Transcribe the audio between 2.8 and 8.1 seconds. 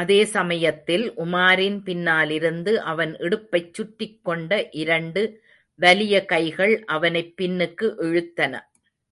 அவன் இடுப்பைச் சுற்றிக் கொண்ட இரண்டு வலியகைகள் அவனைப் பின்னுக்கு